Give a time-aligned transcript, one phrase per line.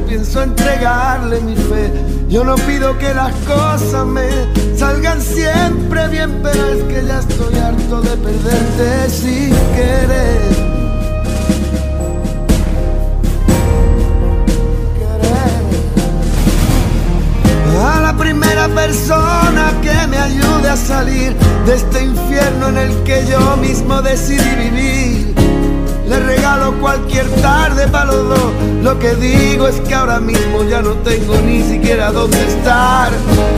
[0.00, 1.92] pienso entregarle mi fe.
[2.28, 4.28] Yo no pido que las cosas me
[4.76, 10.74] salgan siempre bien, pero es que ya estoy harto de perderte sin querer.
[17.86, 21.34] a la primera persona que me ayude a salir
[21.66, 25.03] de este infierno en el que yo mismo decidí vivir.
[26.08, 28.52] Le regalo cualquier tarde para los dos.
[28.82, 33.10] Lo que digo es que ahora mismo ya no tengo ni siquiera dónde estar.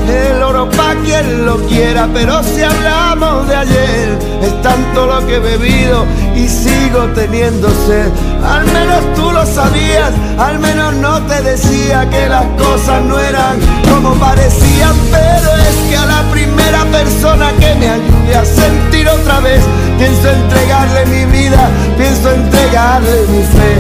[0.09, 5.37] El oro pa' quien lo quiera, pero si hablamos de ayer, es tanto lo que
[5.37, 8.09] he bebido y sigo teniendo sed.
[8.45, 13.59] Al menos tú lo sabías, al menos no te decía que las cosas no eran
[13.91, 19.41] como parecían, pero es que a la primera persona que me ayude a sentir otra
[19.41, 19.61] vez,
[19.99, 23.73] pienso entregarle mi vida, pienso entregarle mi fe.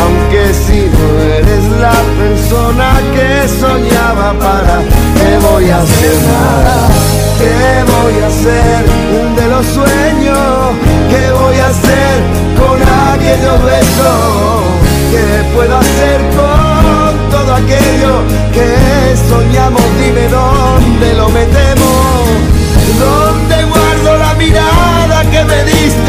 [0.00, 1.06] Aunque si no
[1.38, 4.80] eres la persona que soñaba para,
[5.18, 6.88] ¿qué voy a hacer nada?
[7.38, 8.84] ¿Qué voy a hacer
[9.36, 10.38] de los sueños?
[11.10, 12.14] ¿Qué voy a hacer
[12.58, 12.78] con
[13.12, 14.78] aquellos besos?
[15.12, 18.12] ¿Qué puedo hacer con todo aquello
[18.52, 19.82] que soñamos?
[20.00, 21.88] Dime dónde lo metemos.
[22.98, 23.47] ¿Dónde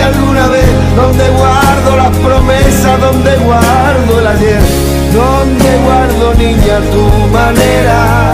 [0.09, 0.69] alguna vez?
[0.95, 2.99] ¿Dónde guardo las promesas?
[2.99, 4.61] ¿Dónde guardo el ayer?
[5.13, 8.33] ¿Dónde guardo, niña, tu manera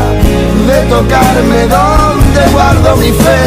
[0.67, 1.59] de tocarme?
[1.67, 3.43] ¿Dónde guardo mi fe?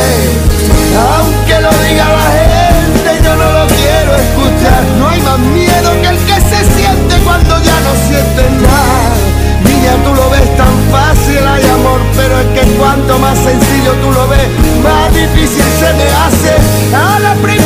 [1.11, 4.83] Aunque lo diga la gente, yo no lo quiero escuchar.
[4.99, 9.11] No hay más miedo que el que se siente cuando ya no sientes nada.
[9.65, 14.13] Niña, tú lo ves tan fácil, hay amor, pero es que cuanto más sencillo tú
[14.13, 14.49] lo ves,
[14.83, 16.53] más difícil se me hace
[16.95, 17.58] a la primera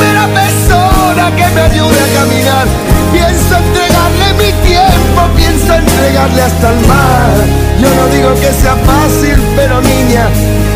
[1.30, 2.66] que me ayude a caminar.
[3.12, 7.34] Pienso entregarle mi tiempo, pienso entregarle hasta el mar.
[7.80, 10.28] Yo no digo que sea fácil, pero niña,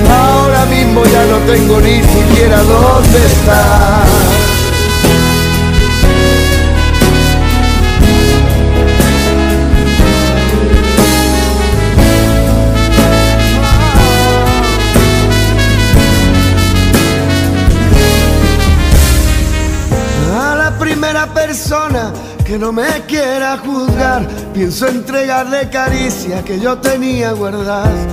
[0.09, 4.26] ahora mismo ya no tengo ni siquiera dónde estar.
[22.47, 28.07] Que no me quiera juzgar, pienso entregarle caricia que yo tenía guardadas.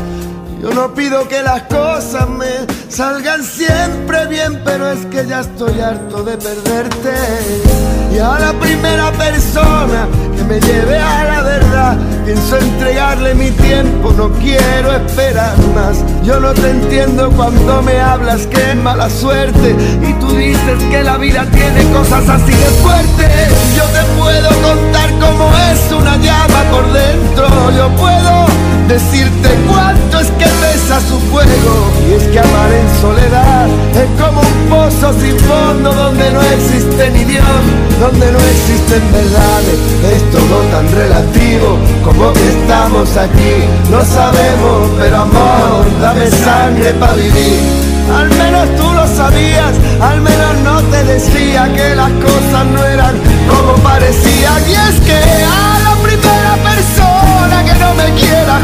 [0.60, 5.80] Yo no pido que las cosas me salgan siempre bien, pero es que ya estoy
[5.82, 7.93] harto de perderte.
[8.13, 14.13] Y a la primera persona que me lleve a la verdad, pienso entregarle mi tiempo,
[14.15, 15.98] no quiero esperar más.
[16.24, 19.75] Yo no te entiendo cuando me hablas que es mala suerte
[20.08, 23.50] y tú dices que la vida tiene cosas así de fuertes.
[23.75, 28.52] Yo te puedo contar cómo es una llama por dentro, yo puedo
[28.94, 31.74] decirte cuánto es que pesa su fuego.
[32.08, 33.68] Y es que amar en soledad
[34.04, 37.64] es como un pozo sin fondo donde no existe ni Dios,
[38.00, 39.80] donde no existen verdades.
[40.14, 43.56] Es todo tan relativo como que estamos aquí.
[43.90, 47.94] No sabemos, pero amor, dame sangre para vivir.
[48.14, 53.16] Al menos tú lo sabías, al menos no te decía que las cosas no eran
[53.50, 54.62] como parecían.
[54.70, 58.60] Y es que a la primera persona que no me quiera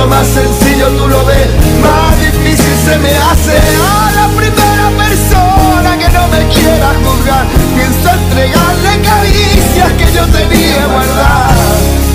[0.00, 1.48] cuanto más sencillo tú lo ves,
[1.82, 3.58] más difícil se me hace.
[3.58, 10.86] A la primera persona que no me quiera juzgar, pienso entregarle caricias que yo tenía
[10.86, 11.56] guardadas.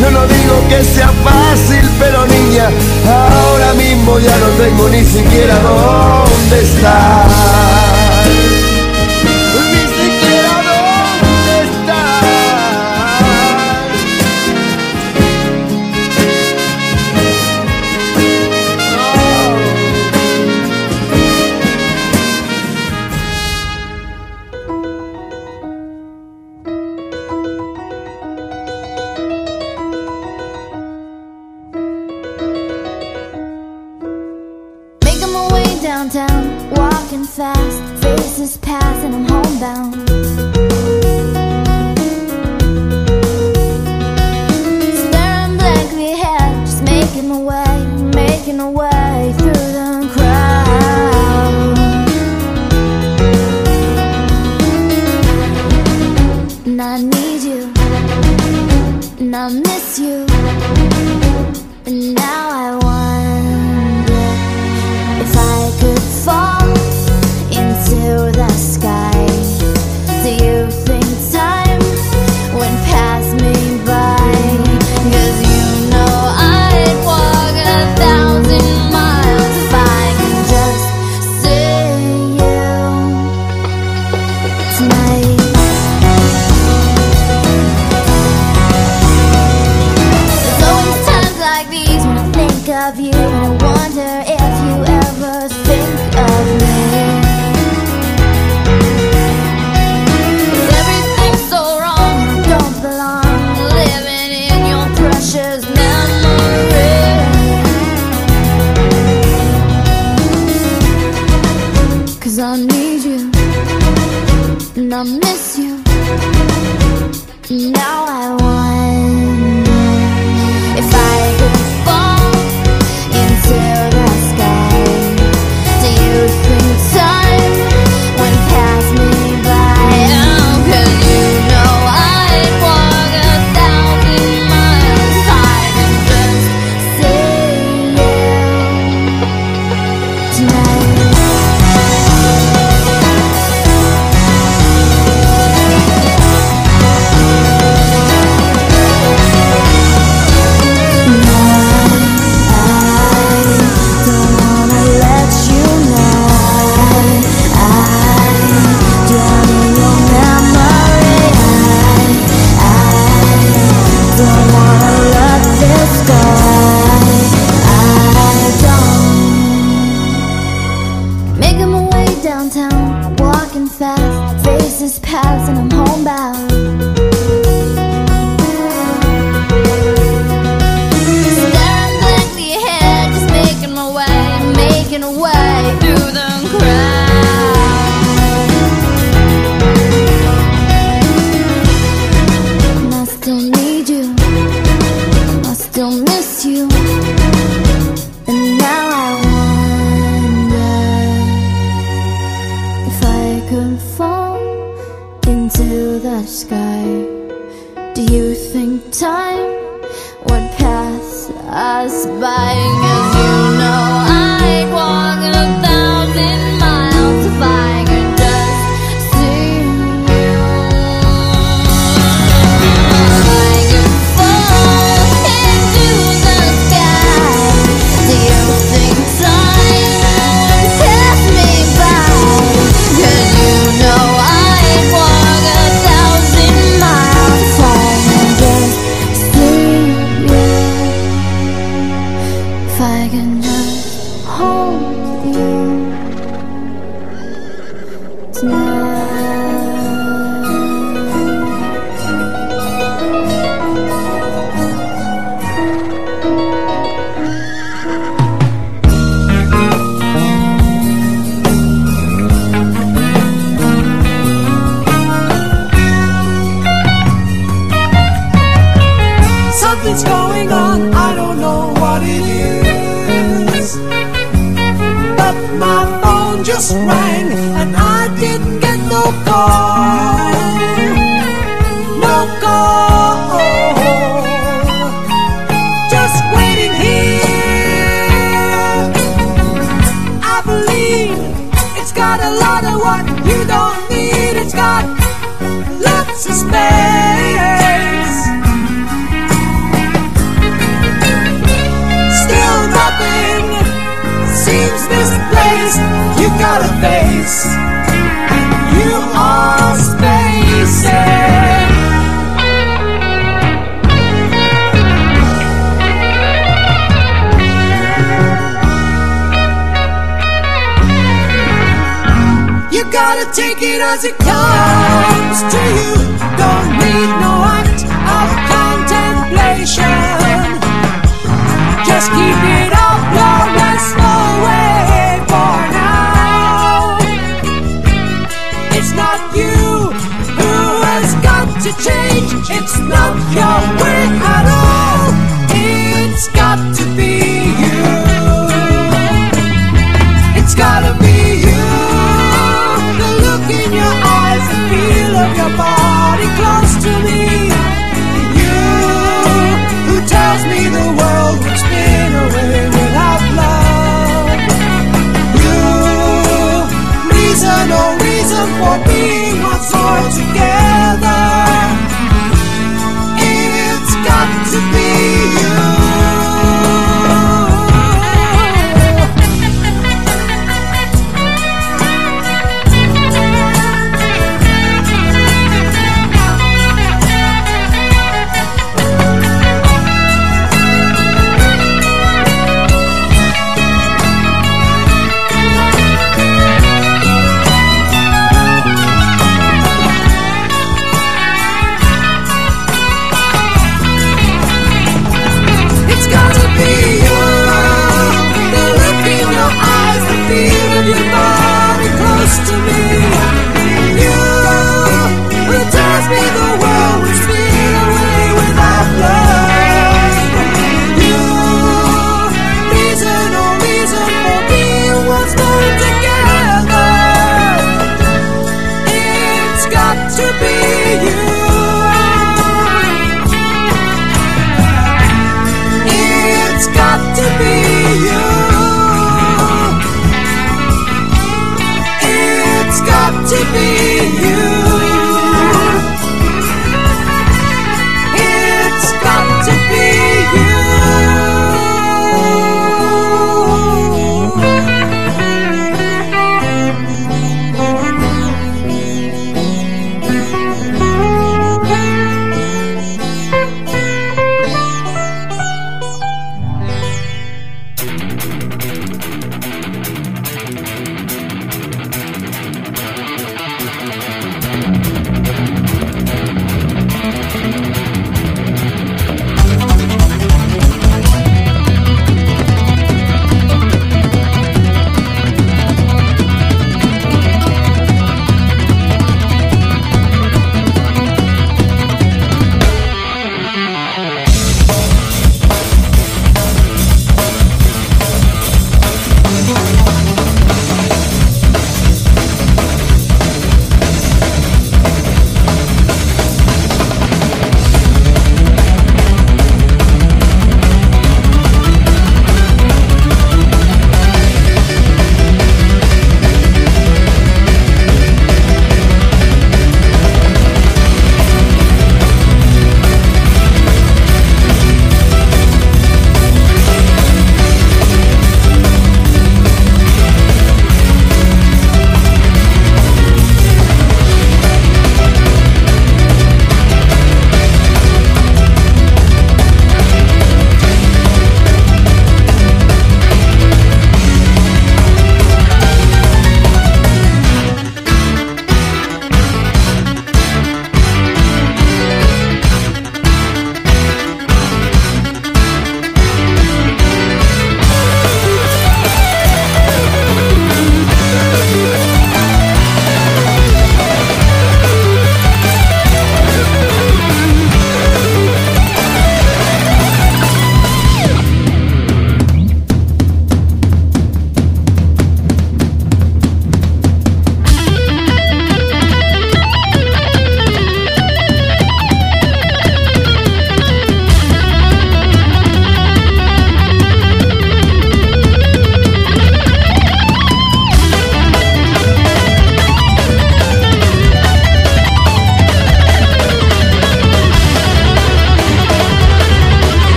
[0.00, 2.70] Yo no digo que sea fácil, pero niña,
[3.06, 6.89] ahora mismo ya no tengo ni siquiera dónde estar.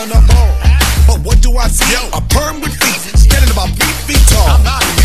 [0.00, 0.48] I'm having a ball.
[1.04, 1.92] But what do I see?
[2.16, 4.48] A perm with feet, standing about three feet tall.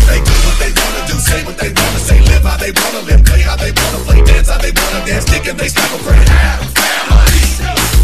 [0.08, 3.04] They do what they wanna do, say what they wanna say, live how they wanna
[3.04, 5.92] live, play how they wanna play, dance how they wanna dance, kick and they slap
[5.92, 6.24] a friend.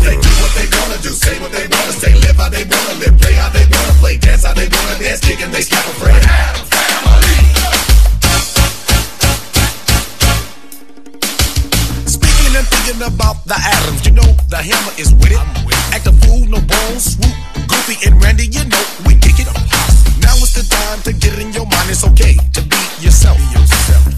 [0.05, 3.01] They do what they wanna do, say what they wanna say, live how they wanna
[3.01, 5.87] live, play how they wanna play, dance how they wanna dance, kick and they slap
[5.89, 6.21] a friend.
[12.05, 15.72] Speaking and thinking about the atoms, you know the hammer is with it.
[17.01, 17.33] Swoop,
[17.69, 19.49] goofy and Randy, you know we kick it.
[20.21, 21.89] Now it's the time to get in your mind.
[21.89, 23.39] It's okay to be yourself.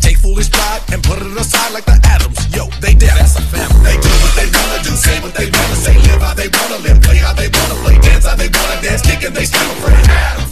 [0.01, 2.39] Take foolish pride and put it aside like the atoms.
[2.55, 3.15] Yo, they dead.
[3.15, 3.95] That's a family.
[3.95, 6.83] They do what they wanna do, say what they wanna say, live how they wanna
[6.83, 9.71] live, play how they wanna play, dance how they wanna dance, kick and they slap
[9.71, 10.44] a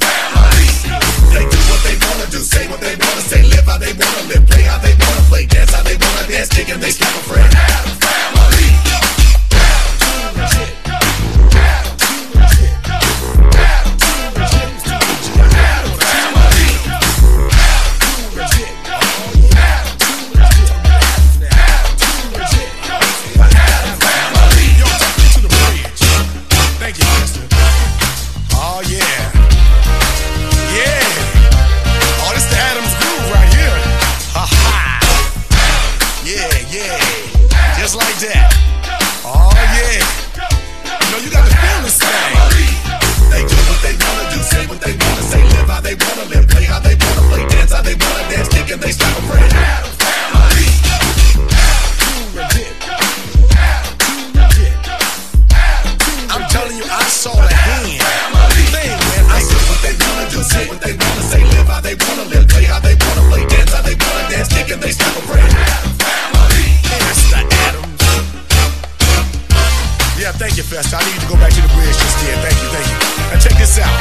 [70.72, 70.96] Festa.
[70.96, 72.32] I need to go back to the bridge just here.
[72.40, 72.96] Thank you, thank you.
[73.28, 73.92] Now check this out.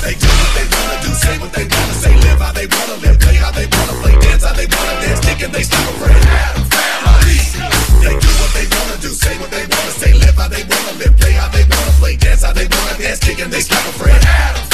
[0.00, 2.96] They do what they wanna do, say what they wanna say, live how they wanna
[3.04, 5.84] live, play how they wanna play, dance how they wanna dance, kick and they slap
[5.84, 6.24] a friend.
[8.00, 10.92] They do what they wanna do, say what they wanna say, live how they wanna
[10.96, 13.84] live, play how they wanna play, dance how they wanna dance, kick and they slap
[13.84, 14.73] a friend.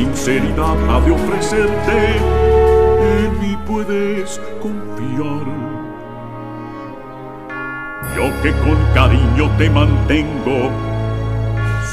[0.00, 2.16] Sinceridad ha de ofrecerte.
[3.22, 5.46] En mí puedes confiar.
[8.16, 10.70] Yo que con cariño te mantengo,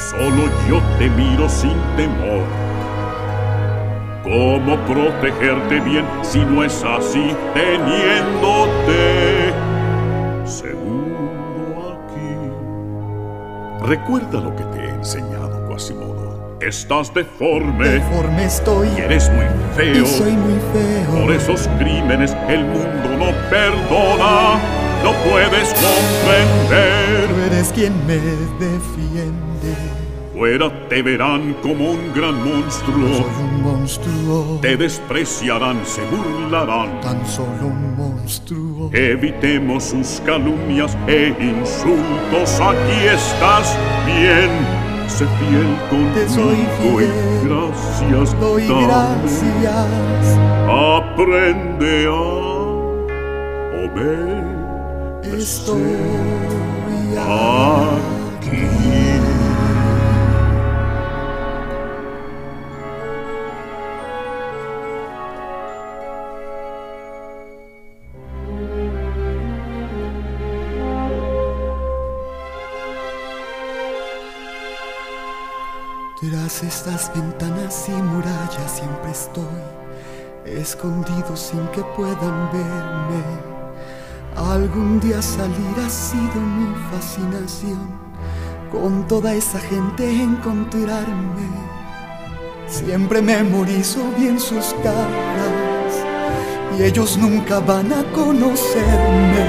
[0.09, 2.45] solo yo te miro sin temor.
[4.23, 9.01] ¿Cómo protegerte bien si no es así teniéndote
[10.45, 12.31] seguro aquí?
[13.85, 14.66] Recuerda lo que
[16.67, 19.45] Estás deforme Deforme estoy y eres muy
[19.77, 20.03] feo.
[20.03, 21.21] y soy muy feo.
[21.23, 24.59] Por esos crímenes el mundo no perdona,
[25.01, 27.29] no puedes comprender.
[27.29, 29.75] Tú eres quien me defiende.
[30.33, 36.99] Fuera te verán como un gran monstruo, Soy un monstruo, te despreciarán, se burlarán.
[36.99, 38.89] tan solo un monstruo.
[38.91, 44.76] Evitemos sus calumnias e insultos, aquí estás bien.
[45.07, 47.11] Sé fiel conmigo Te soy fiel.
[47.41, 48.83] y gracias Doy dame.
[48.87, 50.37] gracias,
[50.69, 52.11] Aprende a
[53.85, 55.39] obedecer.
[55.39, 55.95] estoy
[57.17, 58.65] aquí.
[76.63, 83.23] Estas ventanas y murallas siempre estoy escondido sin que puedan verme.
[84.35, 87.77] Algún día salir ha sido mi fascinación.
[88.71, 91.47] Con toda esa gente encontrarme.
[92.65, 95.93] Siempre memorizo bien sus caras
[96.75, 99.45] y ellos nunca van a conocerme.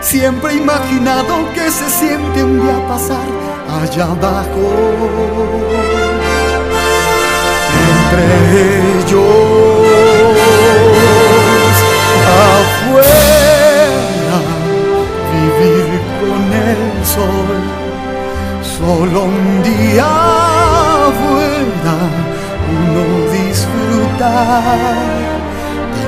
[0.00, 4.64] Siempre he imaginado que se siente un día pasar allá abajo.
[7.90, 8.24] Entre
[9.00, 9.26] ellos,
[12.56, 14.38] afuera,
[15.32, 17.58] vivir con el sol.
[18.62, 20.06] Solo un día
[21.08, 21.96] afuera,
[22.78, 24.98] uno disfrutar,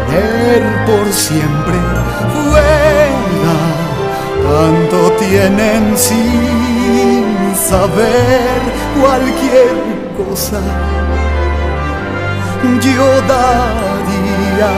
[0.08, 1.78] tener por siempre
[2.32, 3.58] fuera.
[4.42, 7.29] Tanto tienen sin
[7.60, 8.60] saber
[8.98, 9.74] cualquier
[10.16, 10.60] cosa.
[12.80, 14.72] Yo daría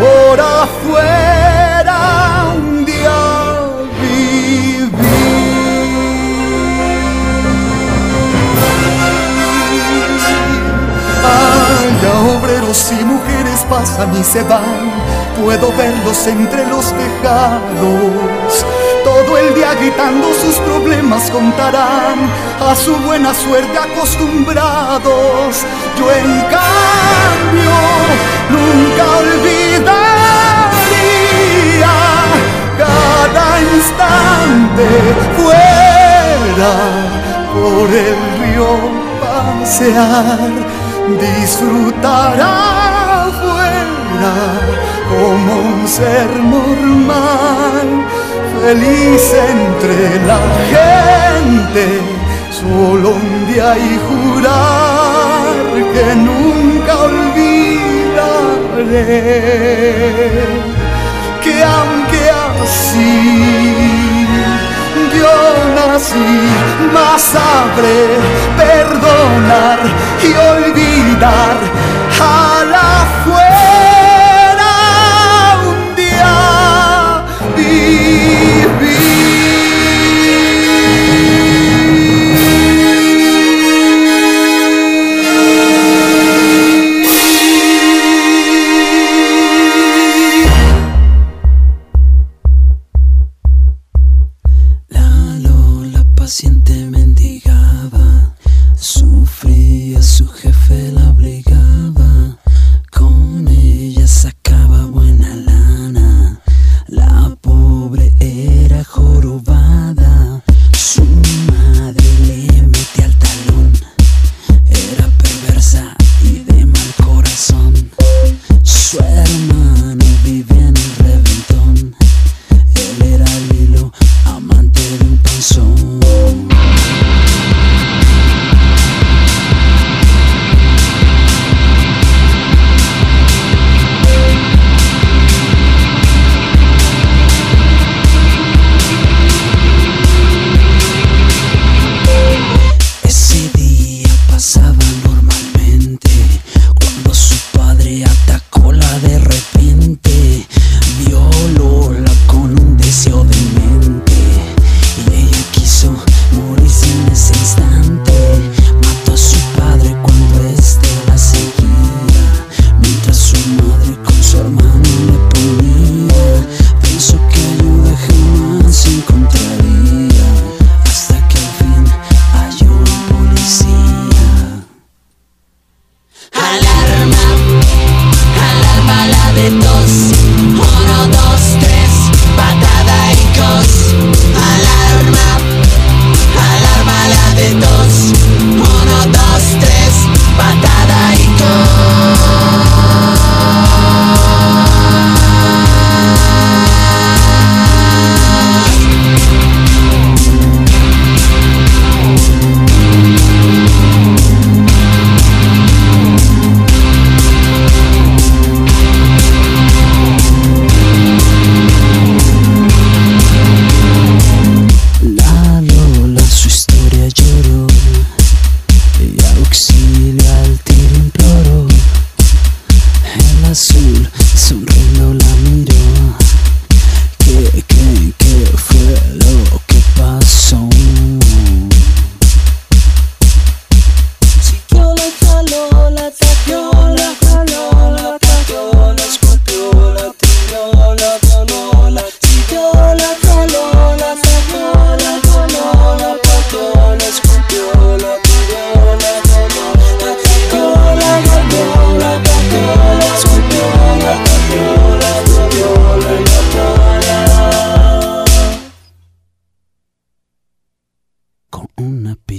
[0.00, 1.98] por afuera
[2.56, 3.20] un día
[4.00, 4.90] vivir.
[11.24, 11.88] Ay,
[12.36, 14.90] obreros y mujeres pasan y se van,
[15.42, 18.64] puedo verlos entre los tejados.
[19.04, 25.64] Todo el día gritando sus problemas contarán a su buena suerte acostumbrados.
[25.98, 27.74] Yo en cambio
[28.50, 29.94] nunca olvidaría
[32.78, 34.88] cada instante
[35.36, 36.74] fuera
[37.52, 38.68] por el río
[39.20, 40.50] pasear,
[41.20, 43.74] disfrutar afuera
[45.08, 48.03] como un ser normal,
[48.64, 49.96] feliz entre
[50.30, 50.40] la
[50.72, 51.84] gente,
[52.50, 57.52] solo un día y jurar que nunca olvidaré
[61.42, 63.16] que aunque así
[65.18, 65.36] yo
[65.76, 66.30] nací,
[66.94, 68.00] más sabré
[68.62, 69.80] perdonar
[70.28, 71.56] y olvidar
[72.18, 72.88] a la
[73.24, 73.53] fuera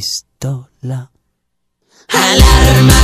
[0.05, 1.09] pistola.
[2.09, 3.01] Alarma,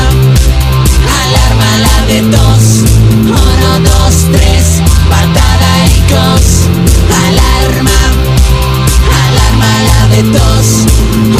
[1.21, 2.65] alarma la de dos.
[3.25, 4.65] Uno, dos, tres,
[5.09, 6.45] patada y cos.
[7.25, 8.01] Alarma,
[9.23, 10.67] alarma la de dos.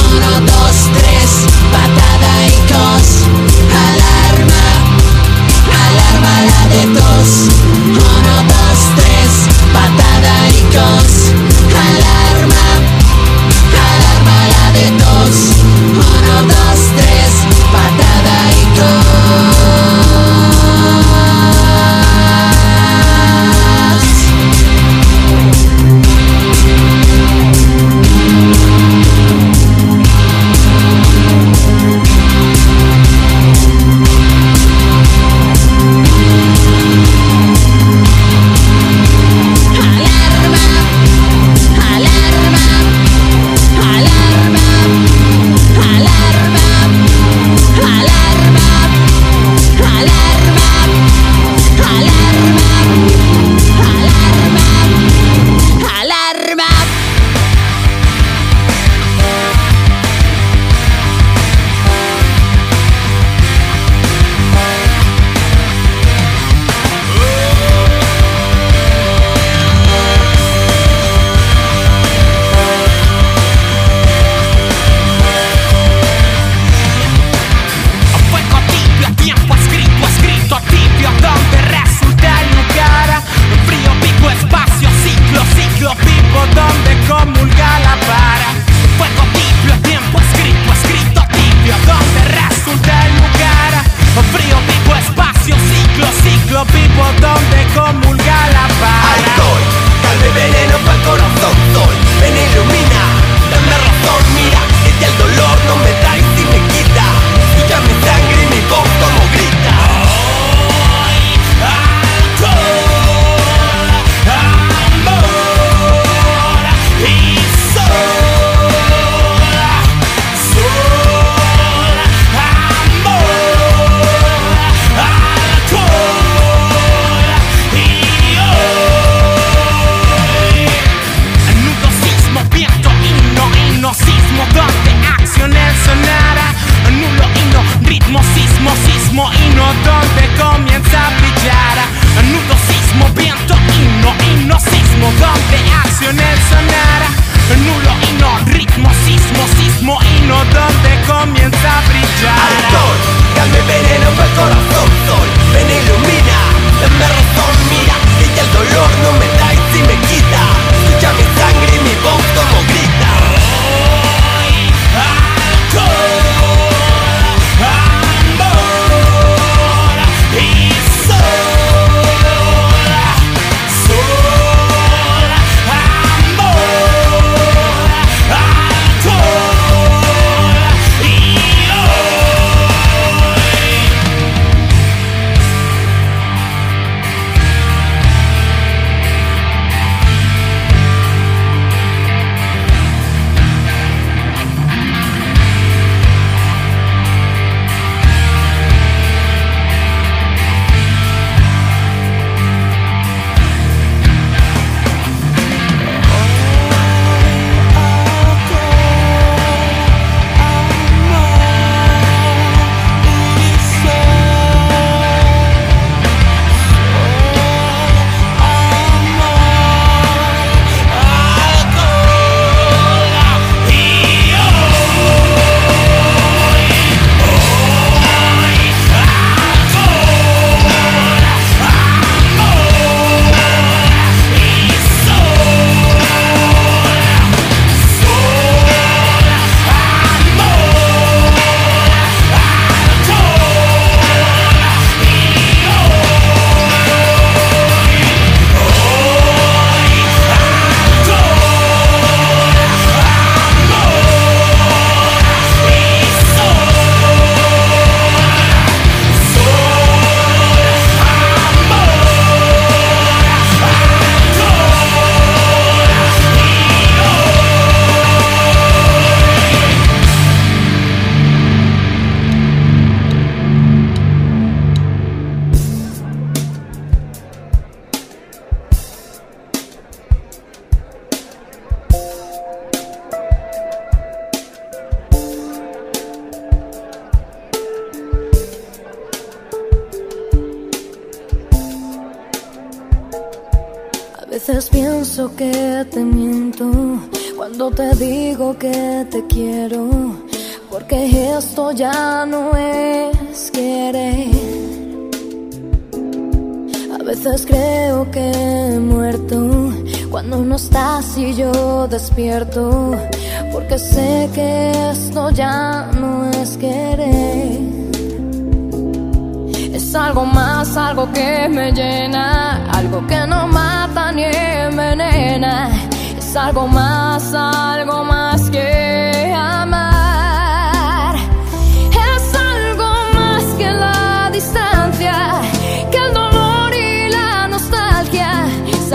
[0.10, 1.30] Uno, dos, tres,
[1.76, 3.08] patada y cos.
[3.86, 4.64] Alarma,
[5.86, 7.30] alarma la de dos.
[7.86, 9.32] Uno, dos, tres,
[9.76, 11.61] patada y cos.
[16.24, 16.61] another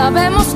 [0.07, 0.55] sabemos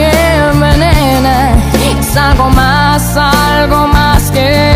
[0.00, 1.52] envenena.
[1.98, 4.71] Es algo más, algo más que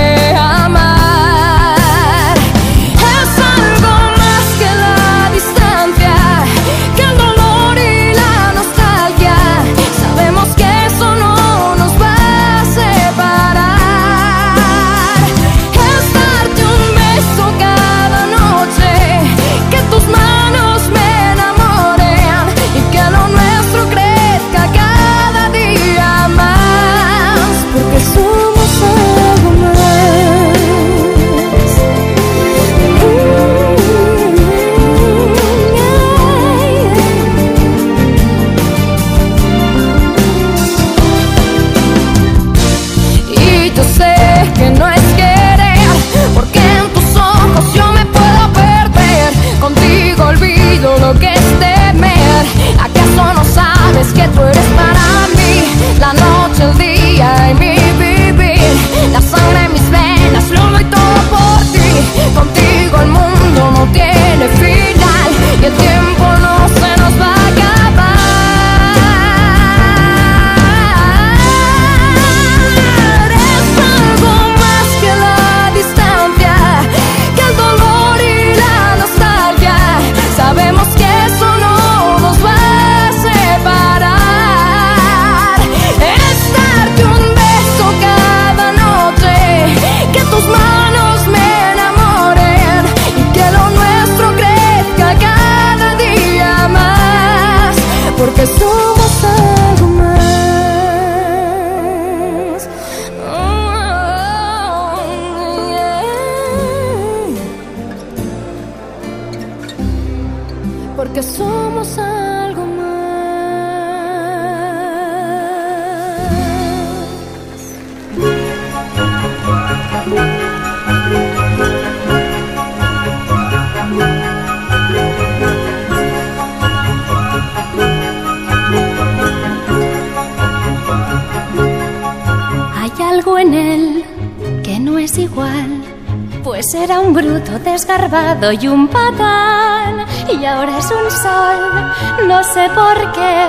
[138.41, 142.29] doy un patán y ahora es un sol.
[142.29, 143.47] No sé por qué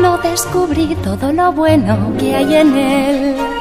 [0.00, 3.53] no descubrí todo lo bueno que hay en él.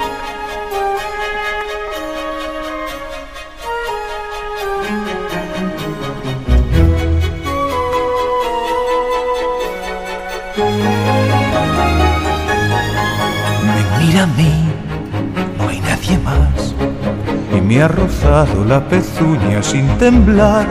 [17.74, 20.68] me ha rozado la pezuña sin temblar.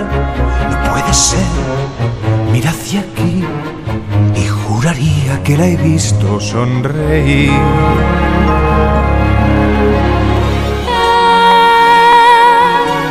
[0.71, 1.53] No puede ser,
[2.53, 3.43] mira hacia aquí
[4.37, 7.51] y juraría que la he visto sonreír.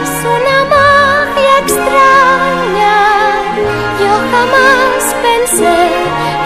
[0.04, 2.98] Es una magia extraña,
[4.00, 5.78] yo jamás pensé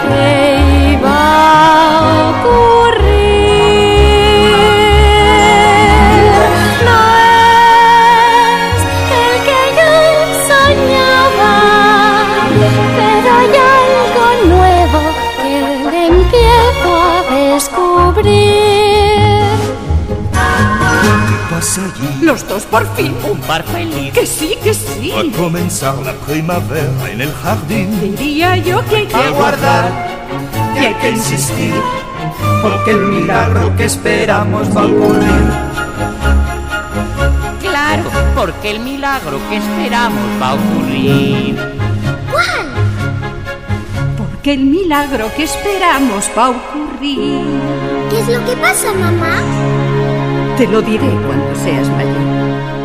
[0.08, 1.18] que iba
[1.90, 2.85] a ocurrir.
[22.26, 23.14] Los dos por fin.
[23.30, 24.12] Un par feliz.
[24.12, 25.12] Que sí, que sí.
[25.14, 28.16] va a comenzar la primavera en el jardín.
[28.18, 29.92] Diría yo que hay que aguardar
[30.74, 31.72] y hay que insistir,
[32.62, 35.46] porque el milagro que esperamos va a ocurrir.
[37.60, 41.56] Claro, porque el milagro que esperamos va a ocurrir.
[42.32, 42.66] ¿Cuál?
[44.18, 47.44] Porque el milagro que esperamos va a ocurrir.
[48.10, 49.65] ¿Qué es lo que pasa, mamá?
[50.56, 52.75] Te lo diré cuando seas mayor.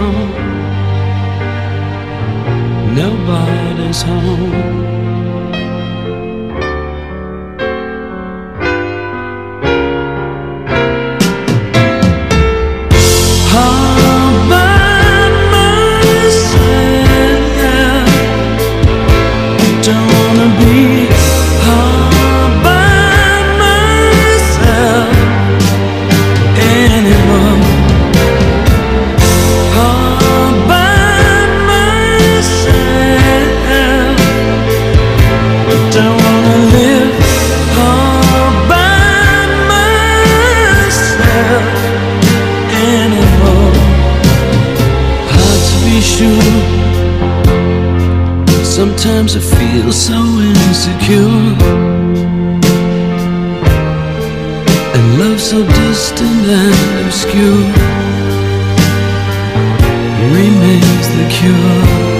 [0.00, 0.32] Telephone,
[2.94, 5.29] nobody's home.
[49.20, 51.18] Sometimes I feel so insecure.
[54.94, 57.66] And love so distant and obscure
[60.32, 62.19] remains the cure.